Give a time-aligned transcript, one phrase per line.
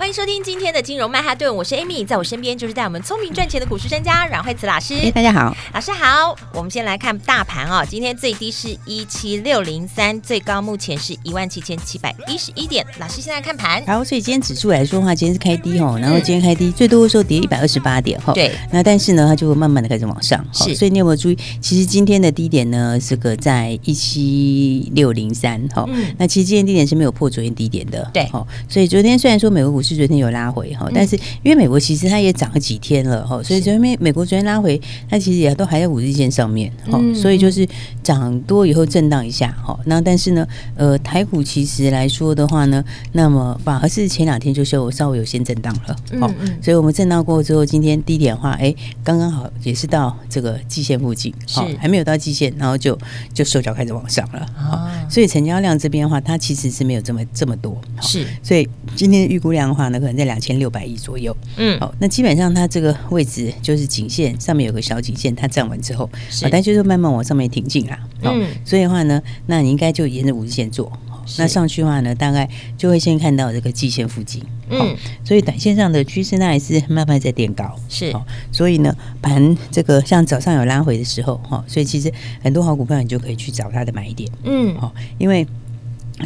[0.00, 4.94] 欢迎收听今天的金融曼哈顿，我是 Amy，在我身边就是带我们聪明赚钱的股市专家阮慧慈老师。
[4.94, 6.34] 哎，大家好，老师好。
[6.54, 12.82] 我们先来看大盘啊、哦，今天最低是一七六零三，最高目前是一万七千七百一十一点。
[12.98, 18.32] 老师现在看盘，好，所以今天指数来说的话，今天是开低哦，然后今天开低、嗯、最多的时候跌一百二十八点哈。
[18.32, 20.42] 对，那但是呢，它就会慢慢的开始往上。
[20.50, 21.36] 是，所以你有没有注意？
[21.60, 25.86] 其实今天的低点呢，这个在一七六零三哈。
[26.16, 28.10] 那其实今天低点是没有破昨天低点的。
[28.14, 30.72] 对，好，所以昨天虽然说美国股市昨天有拉回。
[30.74, 37.66] 哈，但是因为美国其实它也涨了几天了哈，所以昨天美国昨天拉回，它其实也都还在五日线上面哈，所以就是
[38.02, 39.78] 涨多以后震荡一下哈。
[39.86, 46.30] 那但是呢，呃，台股其实来说的话呢，那么反而是前两天就是稍微有先震荡了，哦，
[46.62, 52.98] 所以我们震荡过之后，今天低点的话，哎，刚刚好也是到这个季线附近，是还没有到季线，然后就
[53.32, 54.90] 就手脚开始往上了啊。
[55.08, 58.26] 所以成交量这边的话，它其实是没有这么这么多，是。
[58.42, 60.60] 所以今天预估量的话呢，可能在两千。
[60.60, 70.92] 六百亿左右，嗯，好，那基本上它这个位置就是颈线上面有个小颈线，它站稳之后，是，但就是慢慢往上面挺进啦，嗯，所以的话呢，那你应该就沿着五日线做，
[71.38, 74.94] 那上去的话呢，大概就会先看到这个季线附近，嗯，
[75.24, 78.22] 所以短线上的趋势那还是慢慢在垫高，是，哦
[78.52, 85.46] 所以呢，盘这个像早上有拉回的时候，哈，所以其实很多好股票你就可以去找它的买点，嗯，好，因为。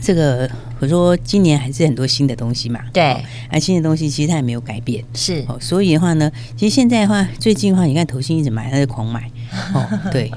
[0.03, 0.51] 这个
[0.85, 3.17] 我说今年还是很多新的东西嘛，对，
[3.49, 9.31] 而新的东西其实它也没有改变，是哦，所以的话呢，其实现在的话，最近的话，你看投信一直买，它是狂买。
[9.73, 10.31] 哦， 对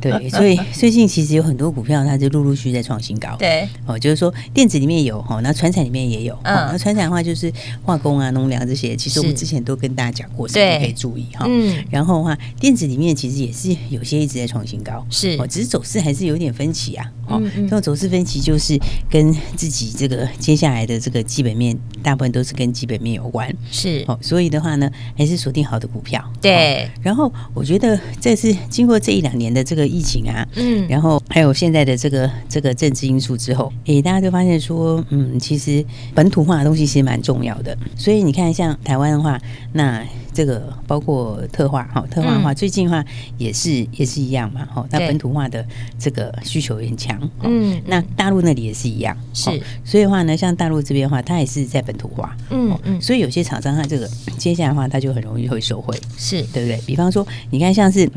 [0.00, 3.34] 对，所以最近其实有很多股票，它就陆陆续续在创新高。
[3.36, 6.34] 对，哦，就是说电子里面有哈，那船产里面也有。
[6.44, 7.52] 嗯，那船产的话就是
[7.82, 11.44] 化工啊、农粮这些，其实我们之前都跟大家讲过，所以可以注意哈。
[11.48, 17.12] 嗯，然后的话，电子里面其实也是有些一直在创新高，是哦，只是走势还是有点分歧啊。
[17.26, 23.52] 哦，这种走势分歧就是跟自己这个接下来的这个基本面，大部分都是跟基本面有关。
[23.70, 26.24] 是哦，所以的话呢，还是锁定好的股票。
[26.40, 28.54] 对，然后我觉得这次。
[28.68, 35.84] 经过这一两年的这个疫情啊，嗯，然后还有现在的这个这个政治因素之后，诶，大家就发现说，嗯，其实
[36.14, 37.76] 本土化的东西其实蛮重要的。
[37.96, 39.40] 所以你看，像台湾的话，
[39.72, 43.04] 那这个包括特化哈，特化的话，最近的话
[43.38, 45.66] 也是也是一样嘛，哈，那本土化的
[45.98, 49.50] 这个需求也很强，嗯，那大陆那里也是一样，是，
[49.84, 54.08] 所以的话呢，像大陆这边的话，它也是在本土化，嗯嗯，所以有些厂商它这个
[54.38, 56.80] 接下来的话，它就很容易会受惠，是对不对？
[56.86, 58.10] 比方说，你看像是。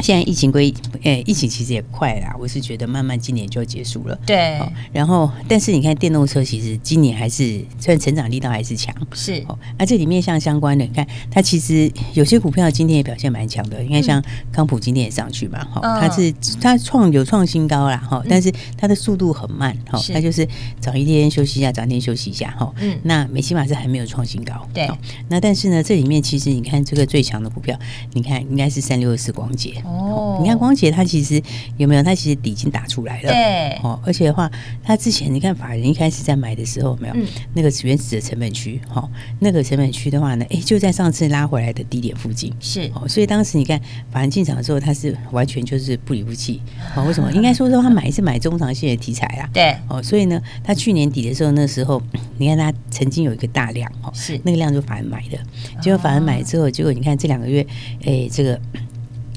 [0.00, 0.72] 现在疫情归
[1.02, 2.34] 诶、欸，疫情其实也快啦。
[2.38, 4.18] 我是觉得慢慢今年就要结束了。
[4.24, 4.58] 对。
[4.92, 8.94] 然后，但是你看电动车，其实今年还是虽然成长力道还是强。
[9.12, 9.44] 是。
[9.48, 13.82] 哦，那这里面像相关的，你看它其实有些股票今天也表现蛮强的。
[13.82, 20.48] 你看像康普今天也上去嘛，哈、嗯，它是它创有创新高啦，哈，但是它的速度很慢，哈，它就是
[20.80, 22.72] 涨一天休息一下，涨一天休息一下，哈。
[22.80, 22.98] 嗯。
[23.02, 24.66] 那美琪玛是还没有创新高。
[24.72, 24.88] 对。
[25.28, 27.78] 那但是呢，这里面其实你看这个最强的股票，
[28.14, 29.81] 你看应该是三六二四光頡。
[29.84, 31.42] 哦，你看光頡它其实
[31.76, 32.02] 有没有？
[32.02, 33.30] 它其实底已经打出来了。
[33.30, 34.50] 对，哦，而且的话，
[34.82, 42.52] 它之前你看法人一开始在买的时候，没有、嗯、那个原始的成本区，哈，那个成本区的话呢，哎，就在上次拉回来的低点附近。
[42.58, 46.60] 是，哦，所以当时你看法人进场的时候，他是完全就是不离不弃。
[46.96, 47.30] 哦，为什么？
[47.34, 49.48] 应该说说他买是买中长线的题材啦。
[49.52, 52.02] 对，哦，所以呢，他去年底的时候，那时候
[52.38, 55.38] 你看他曾经有一个大量，哦，是那个量就法人买的，
[55.80, 57.64] 结果法人买之后，结果你看这两个月，
[58.04, 58.60] 哎，这个。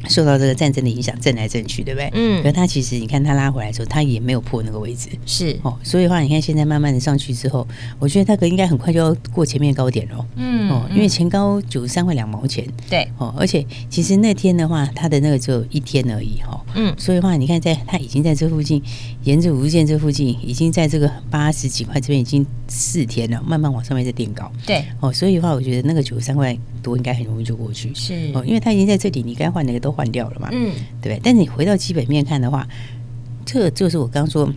[0.07, 2.09] 受到这个战争的影响，震来震去，对不对？
[2.13, 2.41] 嗯。
[2.41, 5.09] 可是它其实，你看它拉回来的时候，它也没有破那个位置。
[5.25, 7.67] 是哦，所以的话，你看现在慢慢的上去之后，
[7.99, 10.25] 我觉得它可应该很快就要过前面高点了。
[10.35, 10.69] 嗯。
[10.69, 12.65] 哦，因为前高九十三块两毛钱。
[12.89, 13.07] 对。
[13.18, 16.39] 哦，而且其实那天的话，它的那个只有一天而已。
[16.41, 16.63] 哈。
[16.75, 16.94] 嗯。
[16.97, 18.81] 所以的话，你看在它已经在这附近，
[19.24, 24.51] 沿着五日线这附近，已经在这个八十几块这边已经四天了，慢慢往上面在垫高。
[24.68, 24.85] 对。
[25.00, 27.91] 哦，所以的话，我觉得那个九十三块多应该很容易就过去。
[27.95, 28.30] 是。
[28.35, 29.94] 哦，因为它已经在这里，你该换哪个都。
[29.95, 30.50] 换掉了嘛？
[30.51, 30.71] 嗯，
[31.01, 31.21] 对不对？
[31.24, 32.68] 但是你回到基本面看的话，
[33.45, 34.51] 这就是我刚刚说，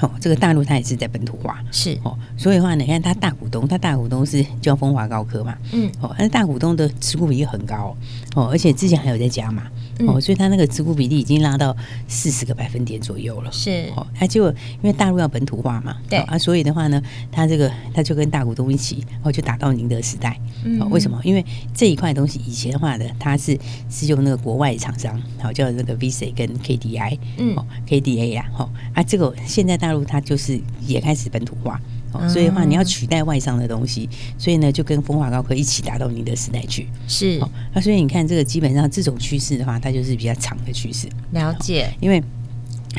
[0.00, 1.98] 哦，这个大陆它也是在本土化，是。
[2.02, 7.96] 哦，所以的话你看它大股东，它大股东是叫风华高科嘛，嗯，哦，但是大股东的持股比例很高
[8.34, 9.64] 哦，而且之前还有在加码。
[10.06, 11.76] 哦，所以它那个持股比例已经拉到
[12.06, 13.50] 四十个百分点左右了。
[13.50, 13.90] 是。
[13.96, 16.20] 哦，它就因为大陆要本土化嘛，对。
[16.20, 17.02] 啊，所以的话呢，
[17.32, 20.38] 它这个它就跟大股东一起，哦，就打到宁德时代。
[20.64, 21.20] 嗯，为什么？
[21.24, 21.44] 因为
[21.74, 23.58] 这一块东西以前的话呢，它是
[23.90, 27.56] 是用那个国外厂商，好叫那个 VC 跟 KDI，嗯
[27.88, 31.80] ，KDA 呀，哦啊，这个现在大陆它就是也开始本土化。
[32.12, 34.08] 哦，所以的话，你要取代外商的东西，
[34.38, 36.88] 所以呢，就跟风华高科一起达到你的时代去。
[37.06, 41.06] 是，哦，那所以你看，这个基本上这种趋势的话，它就是比较长的趋势。
[41.32, 42.22] 了解，因为。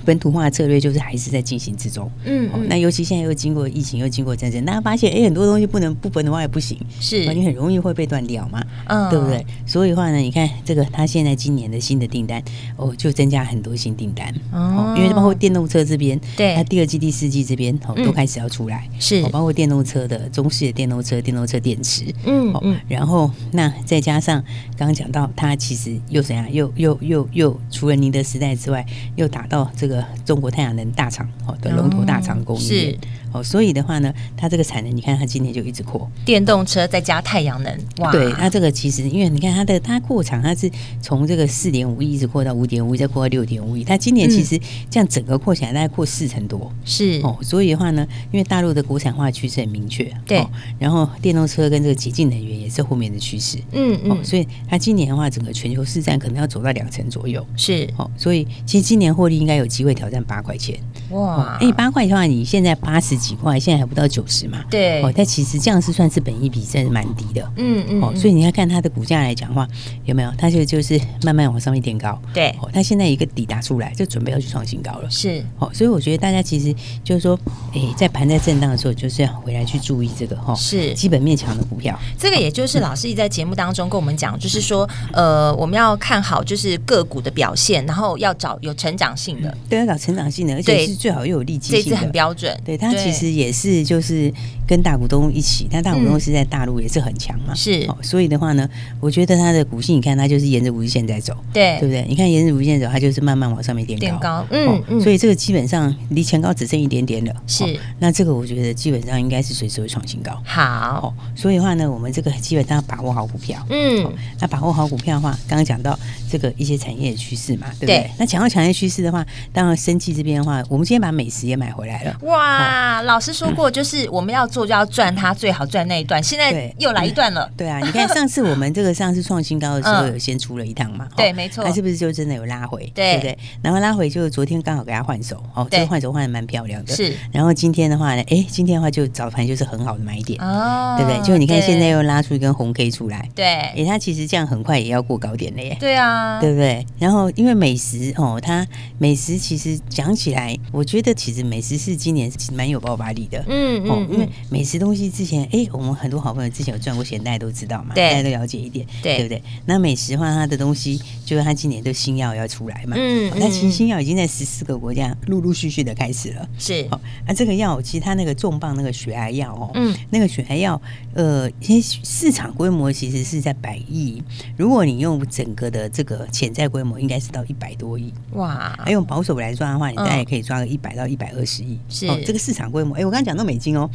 [0.05, 9.45] 本土化的策略就是还是在进行之中，嗯，嗯、哦，那尤其现在又经过疫情，又经过战争，大家发现，哎、欸，很多东西不能不本土化也不行，是，你很容易会被断掉嘛，嗯，对不对？
[9.65, 12.41] 所以的话呢，你看这个，他现在今年的新的订单，
[12.77, 24.43] 哦，就增加很多新订单，哦，因为包括电动车这边，对，它第二季、第四季这边，哦，都开始要出来，是、哦，包括电动车的中式的电动车、电动车电池，嗯嗯，然后那再加上
[24.77, 26.39] 刚刚讲到，它其实又怎样？
[26.51, 28.85] 又又又又除了宁德时代之外，
[29.15, 30.05] 又打到这个。
[30.29, 32.99] 中国太阳能大厂哦的龙头大厂供应链
[33.31, 38.11] 哦，所以的话呢，它这个产能，你看它今年就一直扩电动车再加太阳能，哇！
[38.11, 40.69] 对，它这个其实因为你看它的它扩厂，它是
[41.01, 43.83] 从这个四点五亿一直扩到五点五亿，再扩到六点五亿。
[43.83, 44.59] 它今年其实
[44.89, 47.37] 这样整个扩起来大概扩四成多，是哦。
[47.41, 50.45] 所以的话呢，因为大陆的国产化趋势很明确，对。
[50.77, 54.23] 然后电动车跟这个洁净能源也是后面的趋势，嗯嗯。
[54.23, 58.09] 所以它今年的话，整个全球市占可能要走到两成左右，是哦。
[58.17, 60.77] 所以其实今年获利应该有机会挑战八块钱，
[61.11, 61.57] 哇！
[61.61, 63.19] 哎，八块的话，你现在八十。
[63.19, 64.63] 几块，现在还不到九十嘛？
[64.69, 67.51] 对，哦，但其实这样是算是本益比，真的蛮低的。
[67.57, 69.67] 嗯嗯，哦，所以你要看它的股价来讲的话，
[70.05, 70.31] 有没有？
[70.37, 72.17] 它就就是慢慢往上面垫高。
[72.33, 75.09] 对，哦，它现在一个底打出来，就准备要去创新高了。
[75.09, 76.73] 是，哦，所以我觉得大家其实
[77.03, 77.37] 就是说，
[77.73, 81.99] 哎，在盘在震荡的时候，就是要回来去注意这个哈，是基本面强的股票。
[82.17, 92.59] 这个也就是老师在节目当中跟我们讲，就是说，呃，我们要看好就是个股的表现，然后要找有成长性的，对，要找成长性的，而且是最好又有利基性，这次很标准。
[92.65, 94.31] 对，它其实也是就是
[94.67, 98.69] 跟大股东一起，但大股东是在大陆也是很强嘛，是、嗯，所以的话呢，
[98.99, 102.05] 我觉得它的股性，你看它就是沿着五日线在走，对，对不对？
[102.09, 107.79] 你看沿着五日线走，它就是慢慢往上面垫高，高，嗯嗯，所以这个基本上离前高只剩一点点了，是。
[107.97, 111.15] 那这个我觉得基本上应该是随时会创新高，好。
[111.33, 114.05] 所以的话呢，我们这个基本上要把握好股票，嗯，
[114.41, 115.97] 那把握好股票的话，刚刚讲到
[116.29, 117.99] 这个一些产业的趋势嘛，对不对？
[117.99, 123.47] 对，那讲到产业趋势的话，当然生技这边的话，我们今天把美食也买回来了，哇，老师说。
[123.47, 126.23] 不 过就是我们要做就要赚它，最好赚那一段。
[126.23, 127.47] 现在又来一段了。
[127.55, 131.07] 对，对啊，你看上次我们这个上次创新高的时候有先出了一趟嘛？
[131.15, 131.63] 对，没错。
[131.63, 132.91] 它是不是就真的有拉回？
[132.95, 133.37] 对不对？
[133.61, 136.95] 然后拉回就昨天刚好给它换手哦，这个换手换的蛮漂亮的。
[136.95, 137.13] 是。
[137.31, 141.21] 然后今天的话呢，哎，今天的话就早盘就是很好的买点哦，对不对？
[141.27, 143.45] 就你看现在又拉出一根红 K 出来，对。
[143.45, 145.75] 哎，它其实这样很快也要过高点了耶。
[145.79, 146.85] 对啊，对不对？
[146.97, 148.65] 然后因为美食哦，它
[148.97, 153.43] 美食其实讲起来，我觉得其实美食是今年是蛮有爆发力的。
[153.47, 154.07] 嗯嗯。
[154.09, 159.41] 因为美食东西之前，哎，我们很多好朋友之前有赚过钱，大家都知道嘛，大家都了解一点，对，对不对？
[159.65, 166.87] 那美食的话，它的东西就是它今年都新药要出来嘛，嗯，那其实新药已经在十四个国家陆陆续续的开始了，是。
[166.89, 170.81] 好，那这个药其实它那个重磅那个血癌药哦，嗯，那个血癌药，
[171.13, 174.21] 呃，其实市场规模其实是在百亿，
[174.57, 178.75] 如果你用整个的这个潜在规模，应该是到一百多亿，哇！
[178.83, 182.07] 还用保守来算的话，你大概也可以抓个一百到一百二十亿，是。
[182.25, 183.89] 这个市场规模，哎，我刚刚讲到美金哦。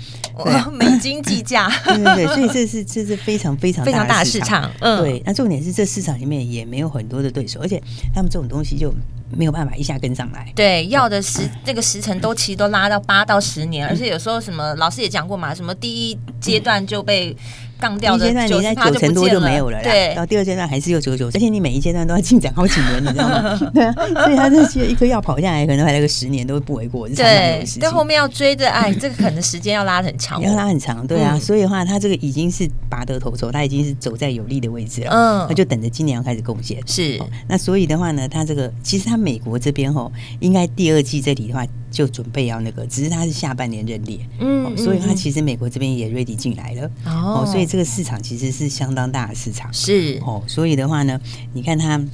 [0.44, 4.70] 对啊、 美金计价， 对对对，所以这是这是非常非常非常大的市场。
[4.80, 5.22] 嗯，对。
[5.24, 8.92] 那重点是这市场里面也没有很多的对手，而且他们这种东西就
[9.30, 10.52] 没有办法一下跟上来。
[10.56, 17.36] 对，要的时那、嗯、个时程都其实都拉到八到十年，嗯、而且有时候什么老师也讲过嘛，什么第一阶段就被。
[17.80, 19.82] 降掉的，阶段你在九成多就没有了啦。
[19.82, 23.58] 对，到第二阶段还是有九九，而且你每一阶段都要进展好几年，你知道吗？
[23.74, 27.08] 对啊，所以他这些一颗药跑下来，可能还来个十年都不为过。
[27.10, 31.06] 对，但后面要追着，哎，这个可能时间要拉很长，要拉很长。
[31.06, 35.10] 对啊，所以的话，他这个已经是拔得头筹，他已经是走在有利的位置了。
[35.10, 36.80] 嗯，他就等着今年要开始贡献。
[36.86, 41.66] 是，那所以的话呢，他这个其实他美国这边吼，应该第二季这里的话。
[41.94, 50.20] 就准备要那个，只是他是下半年认列，嗯，所以他其实美国这边也 ready 进来了，哦，所以这个市场其实是相当大的市场，是。
[50.26, 51.20] 哦，所以的话呢，
[51.52, 52.04] 你看他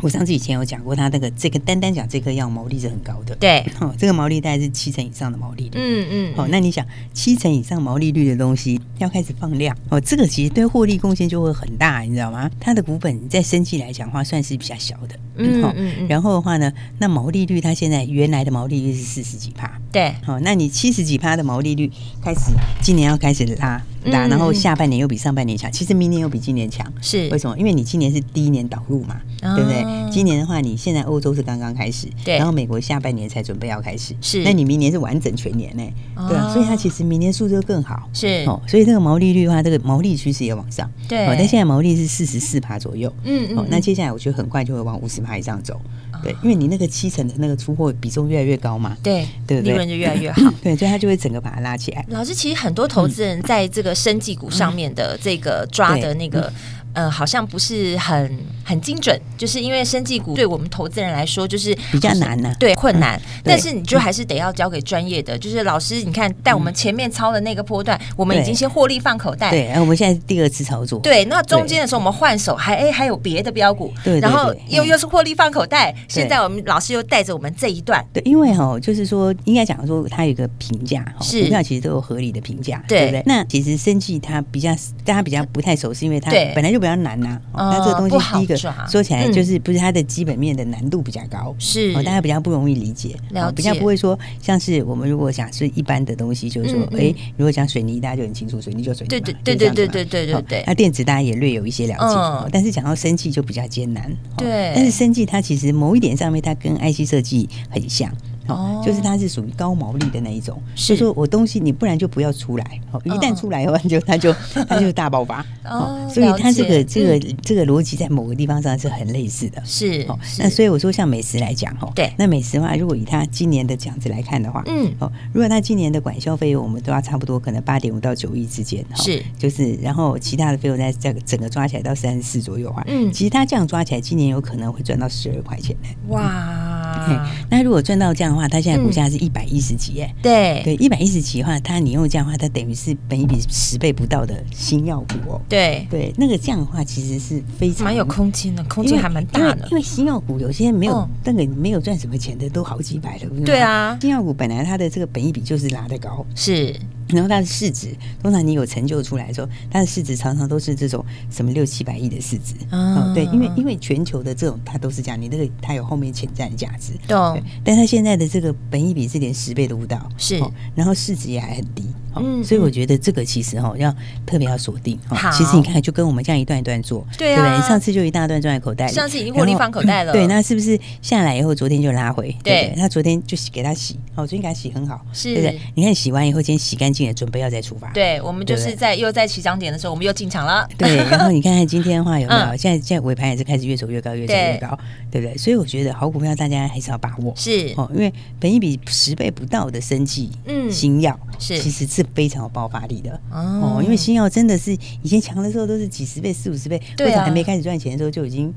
[0.00, 12.50] 我上次以前有讲过，它那个这个单单讲这颗药毛利是很高的，对， 哦，这个毛利大概是七成以上的毛利率，嗯嗯，哦，那你想七成以上毛利率的东西要开始放量，哦，这个其实对获利贡献就会很大，你知道吗？
[12.60, 21.90] 它的股本在生技来讲的话算是比较小的，嗯嗯嗯，然后的话呢，那毛利率它现在原来的毛利率是四十几趴，对，哦，那你七十几趴的毛利率
[22.22, 23.82] 开始今年要开始拉。
[24.04, 27.28] 然后下半年又比上半年强，其实明年又比今年强，是。
[27.28, 27.58] 为什么？
[27.58, 29.84] 因为你今年是第一年导入嘛，哦、对不对？
[30.10, 35.82] 今年的话，你现在欧洲是刚刚开始，对，然后美国下半年才准备要开始，是，那你明年是完整全年呢？
[36.28, 38.44] 对啊，所以它其实明年数字会更好，是。
[38.46, 45.80] 哦，所以这个毛利率的话，这个毛利趋势也往上，对，哦，但现在毛利是四十四趴左右，嗯嗯，哦，那接下来我觉得很快就会往五十趴以上走。
[46.22, 49.70] 对，因为你那个七成的那个出货比重越来越高嘛，对，对对？
[49.70, 52.04] 利润就越来越好， 对，所以他就会整个把它拉起来。
[52.08, 56.52] 老师，其实很多投资人在这个生技股上面的这个抓的那个。
[56.94, 63.16] 呃，好像不是很很精准，就是因为生技股对我们投资人来说就是比较难呢、啊，对困难。
[63.18, 69.50] 嗯、但是你就还是得要交给专业的，就是老师，你看带我们前面操的那个波段，嗯、我们已经先获利放口袋。
[69.50, 70.98] 对，然后我们现在第二次操作。
[71.00, 75.94] 对，那中间的时候我们换手还哎还有别的标股，对，然后又又是获利放口袋。
[76.08, 78.04] 现在我们老师又带着我们这一段。
[78.12, 83.22] 对，因为哈，就是说应该讲说它有一个评价，是股票其实都有合理的评价，对不对？
[83.26, 87.70] 那其实生技它比较大家比较不太熟悉，因为它本来就比较难呐、啊。
[87.70, 93.16] 那这个东西，第一个说起来就是不是它的基本面的难度比较高，是大家比较不容易理解，
[93.54, 100.64] 比较不会说像是我们如果讲是一般的东西，就是说，哎，如果讲水泥，大家就很清楚，水泥就水泥，对对对对对对对对对。
[100.66, 104.72] 那电子大家也略有一些了解，但是讲到生技就比较艰难，对。
[104.74, 108.12] 但是生技它其实某一点上面，它跟 IC 设计很像。
[108.48, 110.98] 哦，就是它是属于高毛利的那一种，是。
[110.98, 114.34] 说我东西你不然就不要出来，哦，一旦出来的话就它就
[114.68, 139.18] 它就大爆发，哦，所以它这个这个这个逻辑在某个地方上是很类似的，是，哦，那所以我说像美食来讲，哦，对，那美食的话，如果以它今年的这样子来看的话，嗯，哦，如果它今年的管销费用我们都要差不多可能八点五到九亿之间，是，就是然后其他的费用在这个整个抓起来到三十四左右啊，嗯，其实它这样抓起来，今年有可能会赚到十二块钱呢，哇，那如果赚到这样的话，它现在股价是。
[139.18, 145.40] 一百一十几耶，对对，一百一十几的话，它你用这样的话，它等于是本一比十倍不到的新药股哦。
[145.48, 149.66] 对对，那个这样的话其实是非常蛮有空间的，空间还蛮大的。
[149.72, 153.44] 因为新药股有些没有那个没有赚什么钱的，都好几百了。
[153.44, 156.74] 对啊，新药股本来它的这个本一比就是拉得高，是。
[157.08, 162.54] 然后它的市值，通常你有成就出来的时候，它的市值常常都是这种什么六七百亿的市值。
[162.70, 166.92] 哦，对，因为因为全球的这种它都是这样，你那个它有后面潜在的价值。
[167.06, 167.16] 对，
[167.64, 170.38] 但它现在的这个本益比是连十倍都不到，是。
[170.74, 171.84] 然后市值也还很低。
[172.16, 173.94] 嗯，所以我觉得这个其实哈要
[174.26, 174.98] 特别要锁定。
[175.08, 177.68] 好，其实你看，就跟我们这样一段一段做，对啊，对不对？
[177.68, 180.12] 上次就一大段装在口袋里，上次已经获利放口袋了。
[180.14, 182.34] 对，那是不是下来以后，昨天就拉回？
[182.42, 185.60] 对，那昨天就洗给他洗，哦，昨天给他洗很好，是，对？
[185.74, 187.90] 你看洗完以后，今天洗干净了，准备要再出发。
[187.92, 190.68] 对，我们就是在又在起涨点的时候，我们又进场了。
[190.76, 192.56] 对，然后你看看今天的话有没有？
[192.56, 194.78] 现在现在尾盘也是开始越走越高，越走越高，
[195.10, 195.36] 对不对？
[195.36, 208.54] 所以我觉得好股票大家还是要把握，是哦，因为本一比十倍不到的生计，嗯，新药是其实是非常有爆发力的哦，因为新药真的是以前强的时候都是几十倍、四五十倍，或者还没开始赚钱的时候就已经。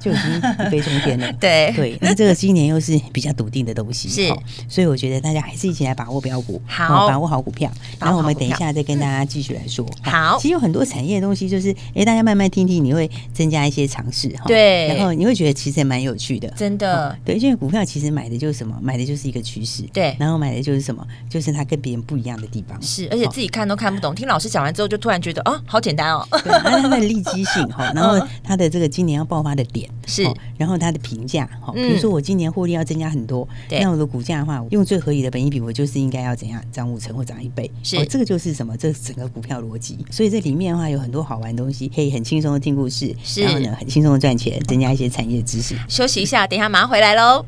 [0.00, 1.32] 就已经一飞冲天了。
[1.40, 4.34] 对对，那这个今年又是比较笃定的东西，是，
[4.68, 7.70] 所以我觉得大家还是一起来把握标股，好，把握好股票。
[7.98, 9.86] 然后我们等一下再跟大家继续来说。
[10.02, 14.44] 好，其实有很多产业的东西，就是哎，大家慢慢听听，你会增加一些尝试哈。
[14.46, 17.16] 对，然后你会觉得其实也蛮有趣的，真的。
[17.24, 18.76] 对，因为股票其实买的就是什么？
[18.82, 19.82] 买的就是一个趋势。
[19.92, 21.06] 对，然后买的就是什么？
[21.28, 22.80] 就是它跟别人不一样的地方。
[22.82, 26.26] 是，而且自己看都看不懂，听老师讲完之后，就突然觉得哦，好简单哦。
[26.30, 29.83] 对，它它的利基性哈， 然后它的这个今年要爆发的点。
[30.06, 30.22] 是，
[30.56, 38.76] 然后它的评价，哈，比如说我今年获利要增加很多，那我的股价的话，用最合理的本益比，我就是应该要怎样涨五成或涨一倍，是，这个就是什么？
[38.76, 39.98] 这整个股票逻辑。
[40.10, 45.76] 所以这里面的话有很多好玩的东西，可以很轻松的听故事，然后呢，很轻松的赚钱，增加一些产业知识。
[45.88, 47.44] 休息一下，等一下马上回来喽。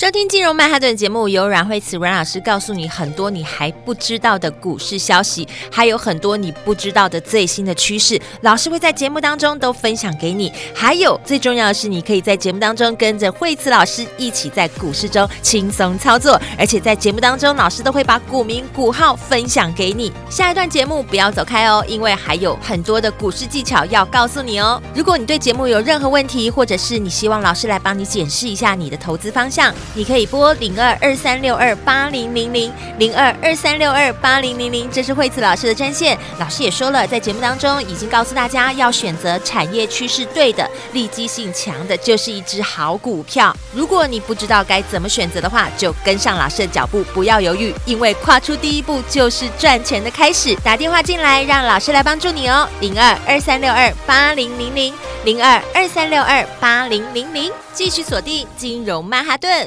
[0.00, 10.50] 收听金融曼哈顿节目，由阮慧慈阮老师告诉你很多你还不知道的股市消息，还有很多你不知道的最新的趋势，老师会在节目当中都分享给你。
[10.74, 20.10] 还有最重要的是，你可以在节目当中跟着慧慈老师一起在股市中轻松操作，而且在节目当中，老师都会把股名、股号分享给你。
[20.30, 24.82] 下一段节目不要走开哦，因为还有很多的股市技巧要告诉你哦。
[24.94, 29.70] 如果你对节目有任何问题，或者是你希望老师来帮你检视一下你的投资方向。
[29.94, 36.16] 你可以拨零二二三六二八零零零零二二三六二八零零零，这是惠慈老师的专线。
[36.38, 43.54] 老师也说了，在节目当中已经告诉大家，要选择产业趋势对的、利基性强的，就是一只好股票。
[43.72, 50.54] 如果你不知道该怎么选择的话，就跟上老师的脚步，不要犹豫，因为跨出第一步就是赚钱的开始。
[50.64, 54.94] 打电话进来，让老师来帮助你哦，零二二三六二八零零零
[55.24, 59.66] 零二二三六二八零零零，继续锁定金融曼哈顿。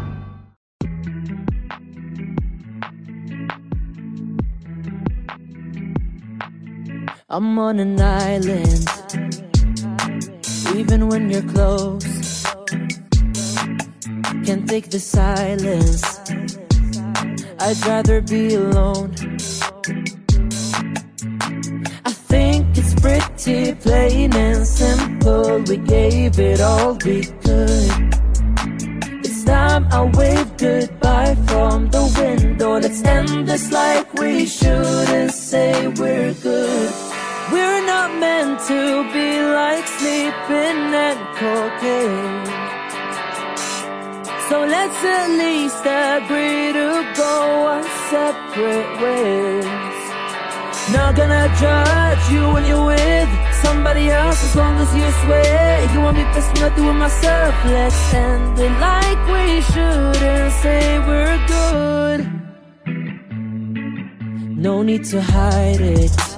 [7.33, 8.85] I'm on an island,
[10.75, 12.43] even when you're close.
[14.43, 16.19] Can't take the silence.
[17.57, 19.15] I'd rather be alone.
[22.03, 25.59] I think it's pretty plain and simple.
[25.69, 27.91] We gave it all we could.
[29.23, 32.77] It's time I wave goodbye from the window.
[32.77, 37.10] Let's end this like we should and say we're good.
[38.21, 42.45] Not meant to be like sleeping and cocaine.
[44.47, 47.33] So let's at least agree to go
[47.73, 49.65] our separate ways.
[50.93, 53.29] Not gonna judge you when you're with
[53.63, 56.93] somebody else as long as you swear you want me best when I do it
[56.93, 57.55] myself.
[57.65, 62.19] Let's end it like we should and say we're good.
[64.57, 66.30] No need to hide it.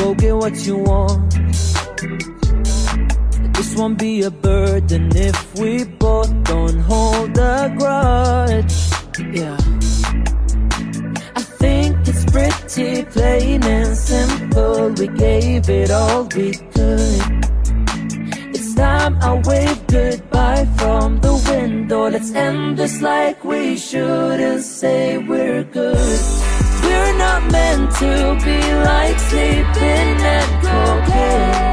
[0.00, 1.30] Go get what you want.
[3.54, 8.72] This won't be a burden if we both don't hold a grudge.
[9.36, 9.58] Yeah.
[11.36, 14.88] I think it's pretty plain and simple.
[14.92, 17.20] We gave it all we could.
[18.56, 22.08] It's time I wave goodbye from the window.
[22.08, 26.39] Let's end this like we should and say we're good.
[27.40, 31.68] Not meant to be like sleeping and cocaine.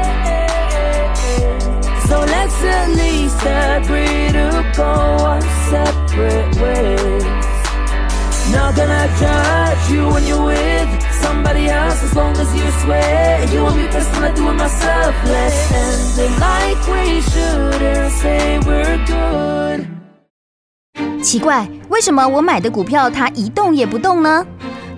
[2.06, 7.24] So let's at least agree to go our separate ways.
[8.52, 10.88] Not gonna judge you when you're with
[11.20, 14.54] somebody else as long as you swear you want me best when I do it
[14.54, 15.14] myself.
[15.24, 19.86] Let's end it like we should and say we're good.
[21.22, 24.46] 奇怪，为什么我买的股票它一动也不动呢？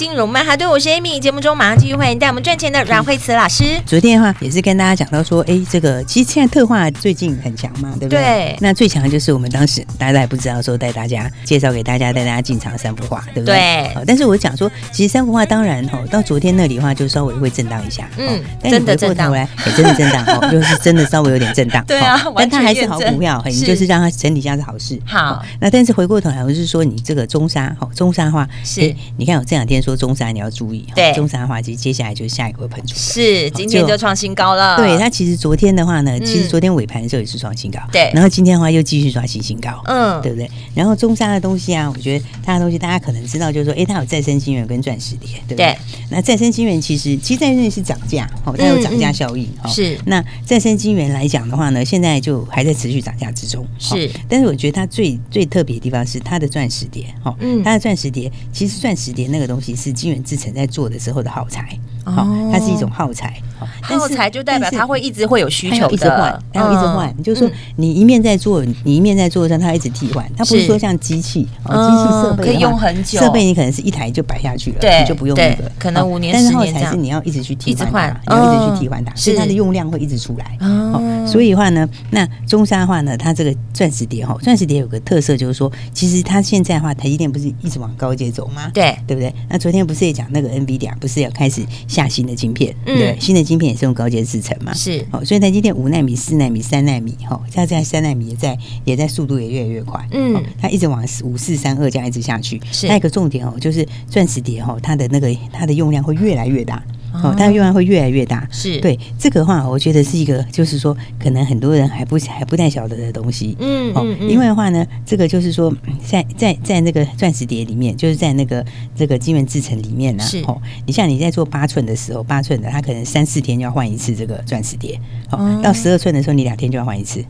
[0.00, 1.18] 金融曼哈顿，我是 Amy。
[1.18, 3.78] 节目中马上继续欢迎带我们赚钱的阮慧慈老师。
[3.84, 8.18] 昨天的话也是跟大家讲到说，哎，这个其实现在特化最近很强嘛，对不对？
[8.18, 8.56] 对。
[8.60, 13.56] 那最强的就是我们当时大家还不知道说带大家介绍给大家带大家进场三幅画，对不对？
[13.56, 13.94] 对。
[13.94, 21.84] 好，但是我讲说，其实三幅画当然哈，到昨天那里的话就稍微会震荡一下，嗯，真的震荡，哎，真的震荡 哦，就是真的稍微有点震荡。
[21.84, 24.98] 对啊，但它还是好股票， 你就是让它整理一下是好事。
[25.04, 28.80] 好，那但是回过头来，我是说你这个中沙，哈，中沙的话是，
[29.18, 30.34] 你看我这两天说中山。
[30.34, 34.76] 你要注意，对中山的话，其实接下来就是下一个会喷出，是今天就创新高了。
[34.76, 38.10] 对它其实昨天的话呢，其实昨天尾盘的时候也是创新高，对。
[38.14, 40.48] 然后今天的话又继续刷新新高，嗯，对不对？
[40.74, 45.76] 然后中山的东西啊，我觉得它的东西大家可能知道，就是说，哎，它有再生晶圆跟钻石碟，对不对？
[46.10, 49.98] 那再生晶圆其实其实再生晶圆是涨价，哦，它有涨价效应哦，是。
[50.06, 54.08] 那再生晶圆来讲的话呢，现在就还在持续涨价之中，是。
[54.28, 63.40] 但是我觉得它最最特别的地方是它的钻石碟，哦，它的钻石碟其实钻石碟那个东西是金源制成在做的时候的耗材，好，它是一种耗材，
[63.82, 67.22] 耗材就代表它会一直会有需求的，一直换，然后一直换。
[67.22, 80.56] 就是说，你一面在做，你一面在做上，它一直替换，它不是说像机器，机器设备可以用很久，设备你可能是一台就摆下去了，你就不用那个，可能五年、但是耗材是你要一直去替换，你要一直去替换它，所以它的用量会一直出来。
[80.60, 88.70] 哦，所以的话呢，那中沙的话呢，它这个钻石碟哈，钻石碟有个特色就是说，其实它现在的话，台积电不是一直往高阶走吗？
[88.74, 89.32] 对，对不对？
[89.48, 92.74] 那昨天不是也讲那个 NVIDIA 不是要开始下新的晶片？
[92.84, 94.72] 对，新的晶片也是用高阶制程嘛？
[94.74, 95.04] 是。
[95.10, 100.06] 哦，所以台积电五纳米、四纳米、三纳米，哈，现在三纳米也在也在速度也越来越快。
[100.12, 102.60] 嗯，它一直往五四三二这样一直下去。
[102.72, 102.86] 是。
[102.86, 106.82] 那一个重点哦，就是钻石碟哈，它的那个它的用量会越来越大。
[107.12, 108.78] 哦，它的用量会越来越大，是。
[108.80, 115.74] 对这个话，我觉得是一个，就是说，可能很多人还不还不太晓得的东西，嗯，哦，因为的话呢，这个就是说，
[116.06, 120.42] 在在在那个钻石碟里面，就是在那个这个晶圆制成里面呢，是。
[120.46, 127.24] 哦，你像你在做八寸的时候，八寸的它可能三四天就要换一次这个钻石碟，哦，到十二寸的时候，你两天就要换一次。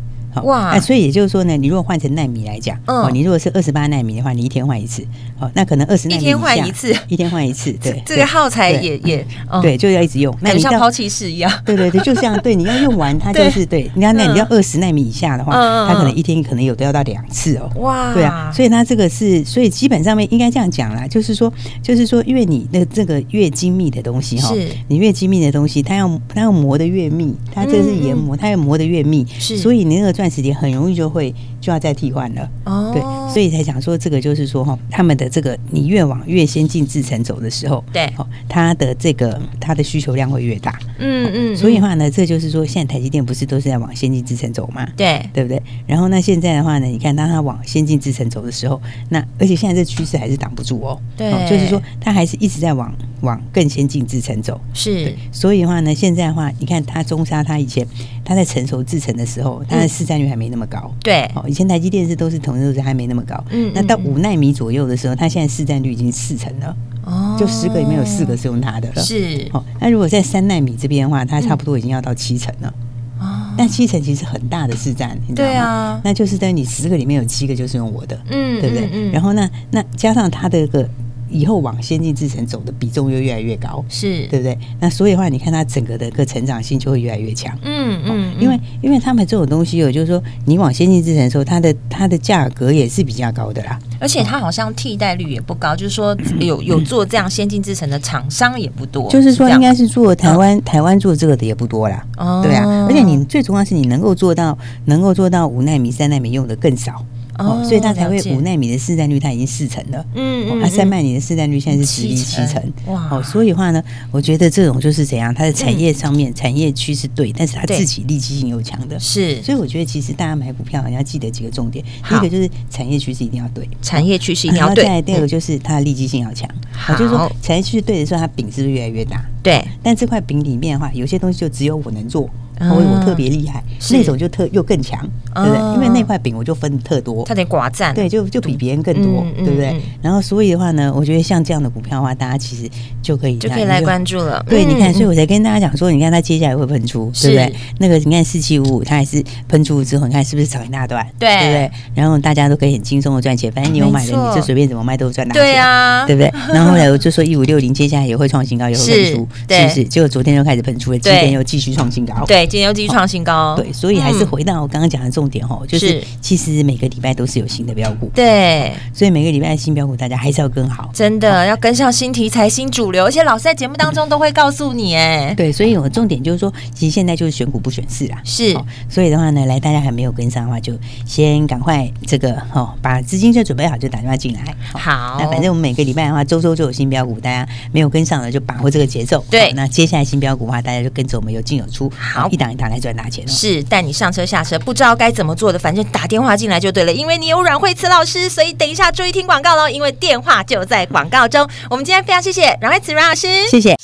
[0.44, 5.02] 哇，那所以也就是说呢，你如果换成纳米来讲，哦，你如果是二十八纳米的话，你一天换一次，
[5.38, 9.26] 哦，那可能二十纳米一天换一次，一天换一次，对，这个耗材也也
[9.62, 15.52] 对，就要一直用，那你像抛弃式一样，对对对，就这样，对，你要用完它 就是对，你要那你要二十纳米以下的话，
[15.88, 24.54] 它可能一天可能有都要到两次哦，哇，对啊，所以它这个是，所以基本上面应该这样讲啦，就是说，就是说，因为你那这个越精密的东西哈，
[24.88, 31.00] 你越精密的东西，它要它要磨得越密，它这个是研磨，它要磨得越密，是，所以你那个段时间很容易。
[31.00, 44.88] 就会就要再替换了，哦，对，所以才讲说这个就是说哈，他们的这个你越往越先进制程走的时候，对，哦，它的这个它的需求量会越大，嗯嗯，所以的话呢，这就是说现在台积电不是都是在往先进制程走吗？
[44.96, 45.62] 对，对不对？
[45.86, 57.86] 然后那现在的话呢，你看当它往先进制程走的时候，那而且现在这趋势还是挡不住哦，对，就是说它还是一直在往往更先进制程走，是，所以的话呢，现在的话，你看它中沙，它以前
[58.24, 60.90] 它在成熟制程的时候，它的市占率还没那么高。
[61.02, 72.72] 对，哦，以前台积电是都是同时还没那么高，嗯，那到五纳米左右的时候，它现在市占率已经四成了，哦，就十个里面有四个是用它的了，是，哦，那如果在三纳米这边的话，它差不多已经要到七成了，
[73.18, 75.50] 哦，那七成其实很大的市占，你知道吗？
[75.50, 78.88] 对啊，那就是等于你十个里面有七个就是用我的，嗯，对不对？
[78.92, 80.88] 嗯，然后那那加上它的个。
[81.30, 84.58] 以后往先进制程走的比重又越来越高，是对不对？
[84.80, 87.56] 那所以的话，你看它整个的个成长性就会越来越强。
[87.62, 93.78] 嗯嗯，因为因为他们这种东西哦，就是说你往先进制程的时候，它的它的价格也是比较高的啦。
[93.98, 99.08] 而且它好像替代率也不高，就是说有有做这样先进制程的厂商也不多。
[99.10, 102.04] 就是说，应该是做台湾台湾做这个的也不多啦。
[102.16, 102.86] 哦，对啊。
[102.88, 107.04] 而且你最重要是你能够做到能够做到五纳米、三纳米用的更少。
[107.40, 110.04] 哦，所以它才会五纳米的市占率，它已经四成了。
[110.14, 112.72] 嗯嗯，它三纳米的市占率现在是十比七成。
[112.86, 118.98] 哇，哦，所以的话呢，我觉得这种就是怎样，它的产业上面产业趋势对，但是它自己利基性又强的。
[118.98, 124.84] 是，所以我觉得其实大家买股票你要记得几个重点，第一个就是产业趋势一定要对，产业趋势一定要对。
[124.84, 126.48] 再第二个就是它的利基性要强。
[126.72, 129.24] 好，就是说产业趋势对的时候，它饼是不是越来越大？
[129.42, 129.64] 对。
[129.82, 132.28] 但这块饼里面的话，有些东西就只有我能做。
[132.68, 135.00] 我我特别厉害，那种就特又更强，
[135.34, 135.58] 对不对？
[135.74, 139.80] 因为那块饼我就分特多，它得寡占，对，就就比别人更多，对不对？
[140.02, 142.68] 然后所以的话呢，我觉得像这样的股票的话，大家其实
[143.02, 144.44] 就可以就可以来关注了。
[144.48, 147.54] 对，你看，所以我才跟大家讲说，你看它接下来会喷出，对不对？
[147.78, 151.06] 那个你看四七五五，它还是喷出之后，你看是不是涨一大段？
[151.18, 151.70] 对，对不对？
[151.94, 156.30] 然后大家都可以很轻松的赚钱，反正你有买的，你就随便怎么卖都赚大钱，对啊，对不对？
[156.52, 159.84] 然后后来我就说一五六零接下来也会创新高，也会喷出，是不是？
[159.84, 162.49] 结果昨天就开始喷出了，今天又继续创新高，对。
[162.50, 163.54] 今天又继续创新高。
[163.56, 168.10] 对，所以还是回到我刚刚讲的重点哈，就是其实每个礼拜都是有新的标股。
[168.12, 173.04] 对，所以每个礼拜的新标股，大家还是要跟好，真的要跟上新题材、新主流。
[173.04, 178.18] 而且老师在节目当中都会告诉你，哎， 对，所以我的重点就是说，其实现在就是选股不选市啊。
[178.24, 178.56] 是，
[178.88, 180.74] 所以的话呢，来大家还没有跟上的话，就
[181.06, 184.54] 先赶快这个哦，把资金就准备好，就打电话进来。
[184.72, 189.24] 好，那反正我们每个礼拜的话，周周就有新标股，大家没有跟上的就把握这个节奏。
[189.30, 193.28] 对，那接下来新标股的话，大家就跟着我们有进有出，好，一档一档来赚大钱。
[193.28, 201.46] 是带你上车下车，不知道该怎么做的，反正打电话进来就对了，因为你有阮慧慈老师，所以等一下注意听广告喽，因为电话就在广告中。
[201.68, 203.76] 我们今天非常谢谢阮慧慈阮老师，谢谢。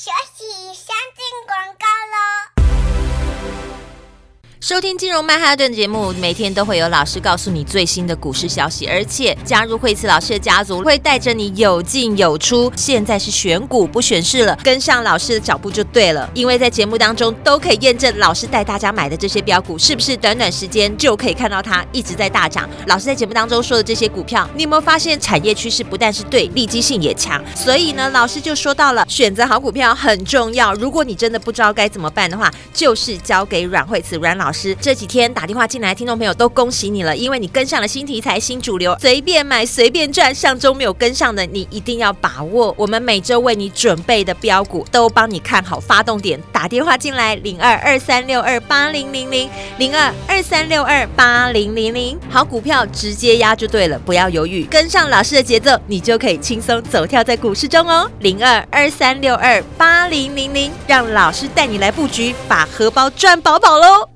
[4.67, 12.73] 收听金融曼哈顿节目，每天都会有老师告诉你最新的股市消息，而且加入惠慈老师的家族，会带着你有进有出。
[12.75, 16.29] 现在是选股不选市了，跟上老师的脚步就对了。
[16.35, 22.69] 因为在节目当中都可以验证老师带大家买的这些标股，是不是短短时间就可以看到它一直在大涨？
[22.89, 27.41] 老师在节目当中说的这些股票，你有没有发现产业趋势不但是对，利基性也强？
[27.55, 30.75] 所以呢，老师就说到了选择好股票很重要。
[30.75, 34.56] 如果你真的不知道该怎么办的话，就是交给阮慧慈阮老师。
[34.81, 40.35] 这几天打电话进来听众朋友都恭喜你了，因为你跟上了新题材、新主流，随便买随便赚。
[40.35, 46.41] 上周没有跟上的，你一定要把握我们每周为你准备的标股，都帮你看好发动点。
[46.53, 58.11] 打电话进来零二二三六二八零零零零二二三六二八零零零，好股票直接压就对了，不要犹豫，跟上老师的节奏，你就可以轻松走跳在股市中哦。
[58.21, 64.16] 零二二三六二八零零零，让老师带你来布局，把荷包赚饱饱喽。